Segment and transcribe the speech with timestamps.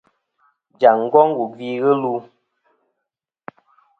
[0.79, 2.13] Jaŋ ngong wù gvi ghɨ lu.